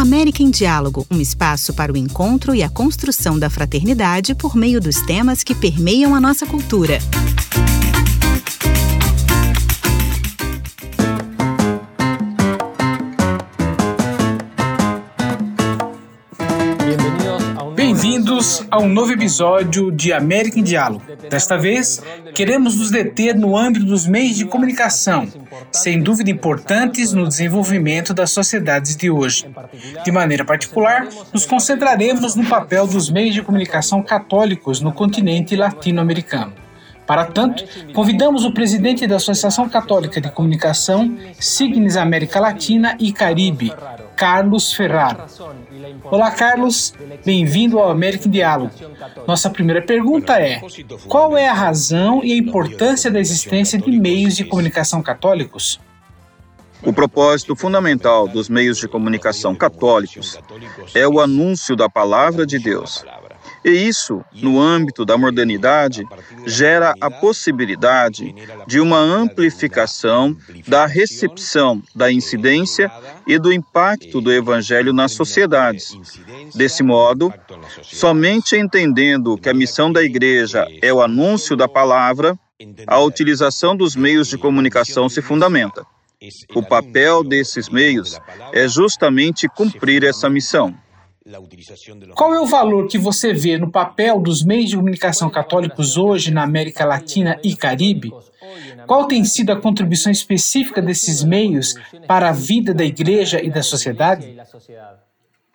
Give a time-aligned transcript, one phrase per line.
[0.00, 4.80] América em Diálogo, um espaço para o encontro e a construção da fraternidade por meio
[4.80, 6.98] dos temas que permeiam a nossa cultura.
[17.92, 21.02] Bem-vindos a um novo episódio de América em Diálogo.
[21.28, 22.00] Desta vez,
[22.36, 25.26] queremos nos deter no âmbito dos meios de comunicação,
[25.72, 29.44] sem dúvida importantes no desenvolvimento das sociedades de hoje.
[30.04, 36.52] De maneira particular, nos concentraremos no papel dos meios de comunicação católicos no continente latino-americano.
[37.04, 43.72] Para tanto, convidamos o presidente da Associação Católica de Comunicação, Signes América Latina e Caribe,
[44.20, 45.24] Carlos Ferraro.
[46.04, 46.92] Olá, Carlos.
[47.24, 48.70] Bem-vindo ao América em Diálogo.
[49.26, 50.60] Nossa primeira pergunta é:
[51.08, 55.80] qual é a razão e a importância da existência de meios de comunicação católicos?
[56.82, 60.38] O propósito fundamental dos meios de comunicação católicos
[60.94, 63.02] é o anúncio da palavra de Deus
[63.64, 66.04] e isso, no âmbito da modernidade,
[66.46, 68.34] gera a possibilidade
[68.66, 72.90] de uma amplificação da recepção da incidência
[73.26, 75.94] e do impacto do Evangelho nas sociedades.
[76.54, 77.32] Desse modo,
[77.82, 82.38] somente entendendo que a missão da Igreja é o anúncio da palavra,
[82.86, 85.84] a utilização dos meios de comunicação se fundamenta.
[86.54, 88.18] O papel desses meios
[88.52, 90.74] é justamente cumprir essa missão.
[92.14, 96.30] Qual é o valor que você vê no papel dos meios de comunicação católicos hoje
[96.30, 98.10] na América Latina e Caribe?
[98.86, 101.74] Qual tem sido a contribuição específica desses meios
[102.06, 104.34] para a vida da igreja e da sociedade?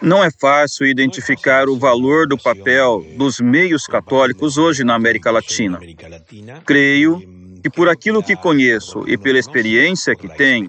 [0.00, 5.78] Não é fácil identificar o valor do papel dos meios católicos hoje na América Latina.
[6.66, 7.22] Creio
[7.62, 10.68] que por aquilo que conheço e pela experiência que tenho,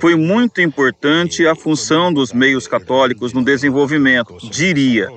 [0.00, 5.08] foi muito importante a função dos meios católicos no desenvolvimento, diria,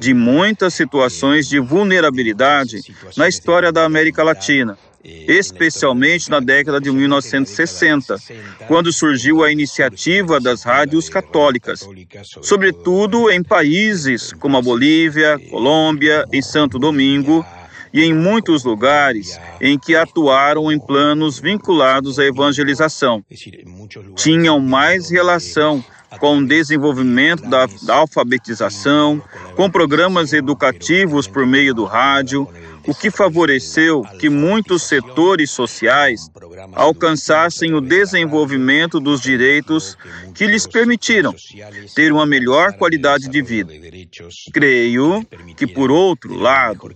[0.00, 2.78] de muitas situações de vulnerabilidade
[3.16, 8.16] na história da América Latina especialmente na década de 1960,
[8.68, 11.88] quando surgiu a iniciativa das rádios católicas,
[12.40, 17.44] sobretudo em países como a Bolívia, Colômbia, em Santo Domingo
[17.92, 23.24] e em muitos lugares em que atuaram em planos vinculados à evangelização.
[24.16, 25.84] Tinham mais relação
[26.18, 29.22] com o desenvolvimento da, alfabetização,
[29.56, 32.48] com programas educativos por meio do rádio,
[32.86, 36.30] o que favoreceu que muitos setores sociais
[36.74, 39.96] alcançassem o desenvolvimento dos direitos
[40.34, 41.34] que lhes permitiram
[41.94, 43.72] ter uma melhor qualidade de vida.
[44.52, 45.24] Creio
[45.56, 46.90] que, por outro lado,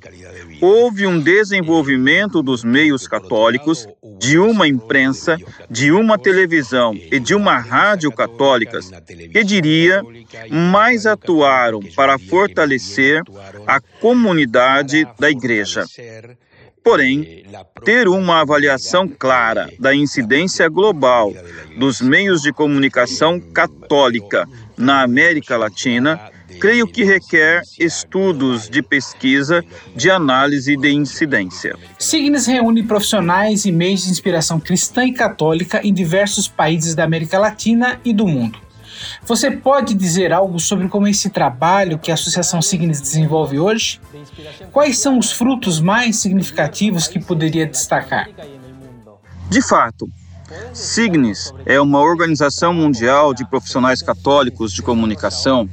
[0.60, 3.86] houve um desenvolvimento dos meios católicos,
[4.18, 5.36] de uma imprensa,
[5.70, 8.90] de uma televisão e de uma rádio católicas,
[9.32, 10.02] que diria,
[10.50, 13.22] mais atuaram para fortalecer
[13.66, 15.75] a comunidade da igreja.
[16.82, 17.44] Porém,
[17.84, 21.32] ter uma avaliação clara da incidência global
[21.76, 30.10] dos meios de comunicação católica na América Latina, creio que requer estudos de pesquisa, de
[30.10, 31.76] análise de incidência.
[31.98, 37.38] Signes reúne profissionais e meios de inspiração cristã e católica em diversos países da América
[37.38, 38.65] Latina e do mundo.
[39.24, 44.00] Você pode dizer algo sobre como esse trabalho que a Associação Signes desenvolve hoje?
[44.72, 48.28] Quais são os frutos mais significativos que poderia destacar?
[49.48, 50.08] De fato,
[50.72, 55.68] Signes é uma organização mundial de profissionais católicos de comunicação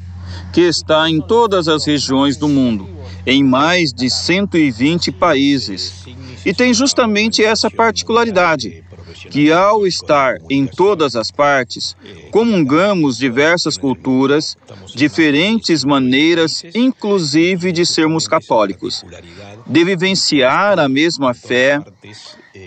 [0.52, 2.90] que está em todas as regiões do mundo,
[3.26, 6.06] em mais de 120 países,
[6.46, 8.84] e tem justamente essa particularidade
[9.30, 11.96] que, ao estar em todas as partes,
[12.32, 14.58] comungamos diversas culturas,
[14.96, 19.04] diferentes maneiras, inclusive de sermos católicos,
[19.66, 21.82] de vivenciar a mesma fé,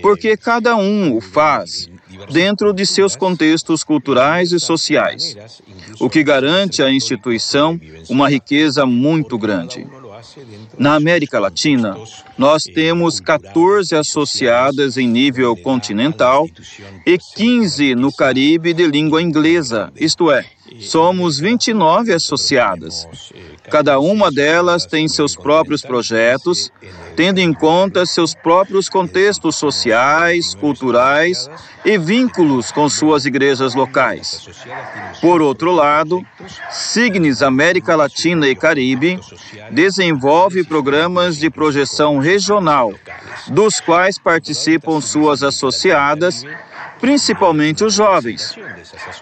[0.02, 1.88] porque cada um o faz
[2.30, 5.36] dentro de seus contextos culturais e sociais,
[6.00, 9.86] o que garante à instituição uma riqueza muito grande.
[10.78, 11.96] Na América Latina,
[12.36, 16.48] nós temos 14 associadas em nível continental
[17.06, 20.44] e 15 no Caribe de língua inglesa, isto é,
[20.80, 23.08] somos 29 associadas.
[23.70, 26.70] Cada uma delas tem seus próprios projetos,
[27.16, 31.50] tendo em conta seus próprios contextos sociais, culturais
[31.84, 34.48] e vínculos com suas igrejas locais.
[35.20, 36.24] Por outro lado,
[36.70, 39.18] Signes América Latina e Caribe
[39.70, 42.92] desenvolve programas de projeção regional,
[43.48, 46.44] dos quais participam suas associadas
[47.00, 48.54] principalmente os jovens.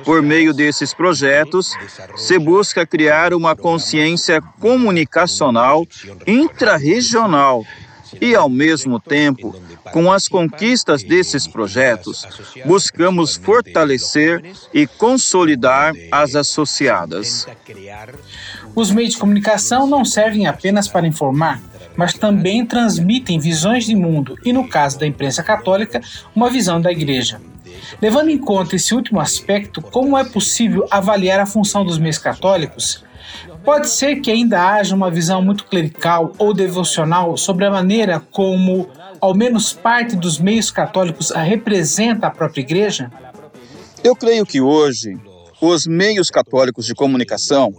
[0.05, 1.73] Por meio desses projetos,
[2.17, 5.87] se busca criar uma consciência comunicacional
[6.27, 7.65] intrarregional
[8.21, 9.55] e, ao mesmo tempo,
[9.93, 12.27] com as conquistas desses projetos,
[12.65, 14.43] buscamos fortalecer
[14.73, 17.47] e consolidar as associadas.
[18.75, 21.61] Os meios de comunicação não servem apenas para informar,
[21.97, 26.01] mas também transmitem visões de mundo e, no caso da imprensa católica,
[26.35, 27.41] uma visão da Igreja.
[28.01, 33.05] Levando em conta esse último aspecto, como é possível avaliar a função dos meios católicos?
[33.65, 38.89] Pode ser que ainda haja uma visão muito clerical ou devocional sobre a maneira como,
[39.21, 43.11] ao menos parte dos meios católicos, representa a própria Igreja?
[44.03, 45.17] Eu creio que hoje
[45.61, 47.75] os meios católicos de comunicação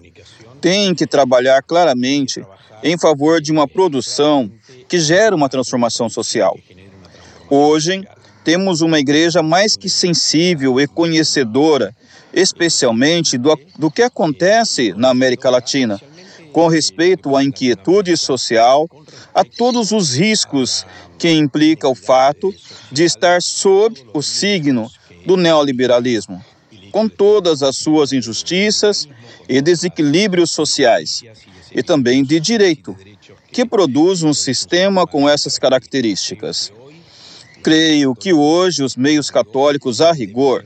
[0.59, 2.43] têm que trabalhar claramente
[2.85, 4.49] em favor de uma produção
[4.87, 6.55] que gera uma transformação social.
[7.49, 8.07] Hoje,
[8.43, 11.95] temos uma igreja mais que sensível e conhecedora,
[12.31, 15.99] especialmente do, do que acontece na América Latina,
[16.53, 18.87] com respeito à inquietude social,
[19.33, 20.85] a todos os riscos
[21.17, 22.53] que implica o fato
[22.91, 24.91] de estar sob o signo
[25.25, 26.39] do neoliberalismo,
[26.91, 29.09] com todas as suas injustiças
[29.49, 31.23] e desequilíbrios sociais,
[31.75, 32.95] e também de direito,
[33.51, 36.71] que produz um sistema com essas características.
[37.61, 40.65] Creio que hoje os meios católicos, a rigor,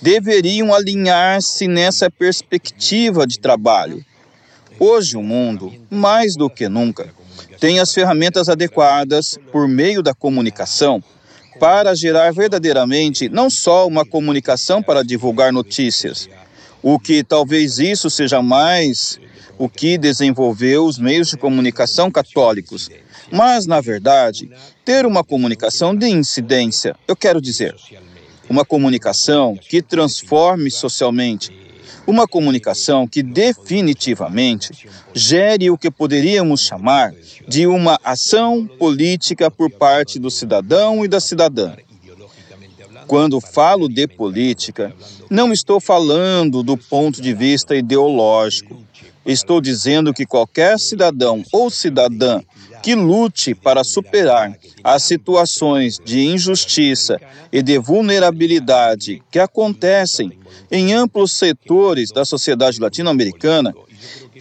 [0.00, 4.04] deveriam alinhar-se nessa perspectiva de trabalho.
[4.78, 7.12] Hoje o mundo, mais do que nunca,
[7.58, 11.02] tem as ferramentas adequadas por meio da comunicação
[11.58, 16.28] para gerar verdadeiramente não só uma comunicação para divulgar notícias,
[16.82, 19.20] o que talvez isso seja mais
[19.58, 22.88] o que desenvolveu os meios de comunicação católicos.
[23.30, 24.50] Mas, na verdade,
[24.84, 27.76] ter uma comunicação de incidência, eu quero dizer,
[28.48, 31.52] uma comunicação que transforme socialmente,
[32.06, 37.12] uma comunicação que definitivamente gere o que poderíamos chamar
[37.46, 41.74] de uma ação política por parte do cidadão e da cidadã.
[43.10, 44.94] Quando falo de política,
[45.28, 48.78] não estou falando do ponto de vista ideológico.
[49.26, 52.40] Estou dizendo que qualquer cidadão ou cidadã
[52.80, 57.20] que lute para superar as situações de injustiça
[57.50, 60.38] e de vulnerabilidade que acontecem
[60.70, 63.74] em amplos setores da sociedade latino-americana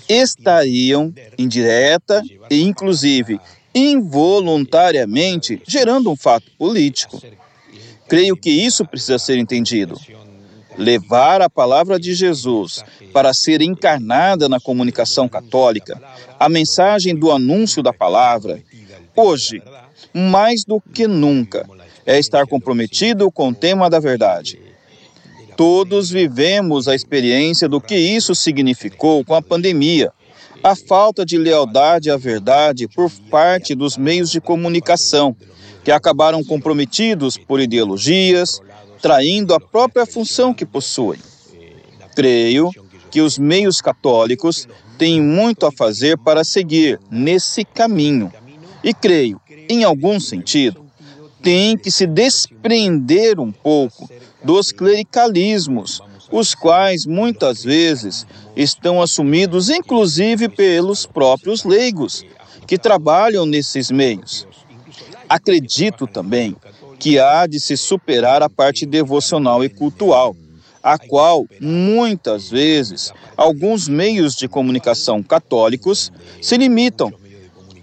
[0.08, 3.40] estariam indireta e inclusive
[3.74, 7.20] involuntariamente gerando um fato político.
[8.10, 9.96] Creio que isso precisa ser entendido.
[10.76, 12.84] Levar a palavra de Jesus
[13.14, 16.02] para ser encarnada na comunicação católica,
[16.40, 18.64] a mensagem do anúncio da palavra,
[19.16, 19.62] hoje,
[20.14, 21.70] mais do que nunca,
[22.06, 24.60] é estar comprometido com o tema da verdade.
[25.56, 30.12] Todos vivemos a experiência do que isso significou com a pandemia,
[30.64, 35.36] a falta de lealdade à verdade por parte dos meios de comunicação
[35.84, 38.62] que acabaram comprometidos por ideologias,
[39.02, 41.20] traindo a própria função que possuem.
[42.16, 42.70] Creio
[43.10, 44.68] que os meios católicos
[44.98, 48.32] têm muito a fazer para seguir nesse caminho.
[48.84, 50.86] E creio, em algum sentido,
[51.42, 54.10] tem que se desprender um pouco
[54.44, 62.24] dos clericalismos, os quais muitas vezes estão assumidos inclusive pelos próprios leigos
[62.68, 64.48] que trabalham nesses meios.
[65.30, 66.56] Acredito também
[67.00, 70.36] que há de se superar a parte devocional e cultual,
[70.82, 77.14] a qual, muitas vezes, alguns meios de comunicação católicos se limitam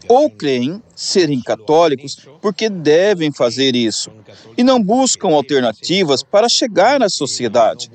[0.08, 4.10] ou creem serem católicos porque devem fazer isso
[4.56, 7.90] e não buscam alternativas para chegar à sociedade.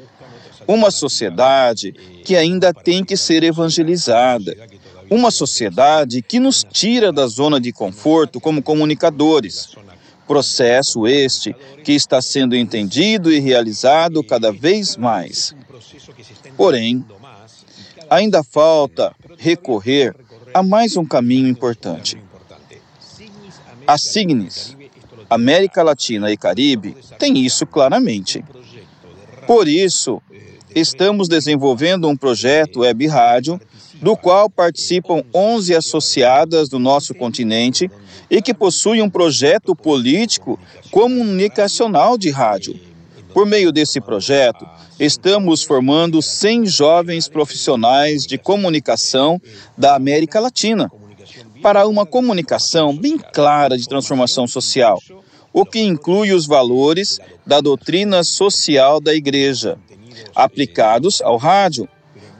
[0.67, 1.91] Uma sociedade
[2.23, 4.55] que ainda tem que ser evangelizada,
[5.11, 9.75] uma sociedade que nos tira da zona de conforto como comunicadores.
[10.25, 11.53] Processo este
[11.83, 15.53] que está sendo entendido e realizado cada vez mais.
[16.55, 17.03] Porém,
[18.09, 20.15] ainda falta recorrer
[20.53, 22.17] a mais um caminho importante.
[23.85, 24.77] A Signes,
[25.29, 28.45] América Latina e Caribe, tem isso claramente.
[29.45, 30.21] Por isso,
[30.75, 33.59] estamos desenvolvendo um projeto web rádio
[34.01, 37.89] do qual participam 11 associadas do nosso continente
[38.29, 40.59] e que possui um projeto político
[40.89, 42.79] comunicacional de rádio.
[43.33, 44.65] Por meio desse projeto,
[44.99, 49.39] estamos formando 100 jovens profissionais de comunicação
[49.77, 50.91] da América Latina
[51.61, 54.99] para uma comunicação bem clara de transformação social,
[55.53, 59.77] o que inclui os valores da doutrina social da Igreja,
[60.35, 61.87] aplicados ao rádio,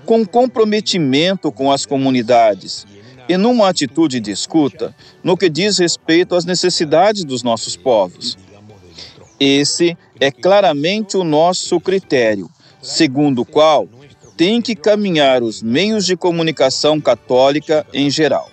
[0.06, 2.86] com comprometimento com as comunidades
[3.30, 8.38] e numa atitude de escuta no que diz respeito às necessidades dos nossos povos.
[9.39, 12.50] Esse é claramente o nosso critério,
[12.82, 13.88] segundo o qual
[14.36, 18.50] tem que caminhar os meios de comunicação católica em geral.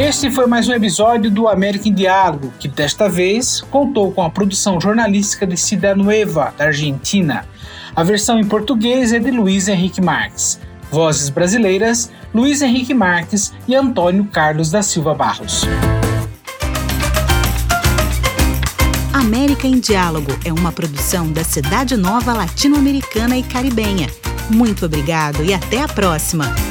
[0.00, 4.30] Este foi mais um episódio do América em Diálogo, que desta vez contou com a
[4.30, 7.44] produção jornalística de Cida Nueva, da Argentina.
[7.94, 10.58] A versão em português é de Luiz Henrique Marques.
[10.90, 15.66] Vozes brasileiras: Luiz Henrique Marques e Antônio Carlos da Silva Barros.
[19.12, 24.08] América em Diálogo é uma produção da Cidade Nova Latino-Americana e Caribenha.
[24.48, 26.69] Muito obrigado e até a próxima!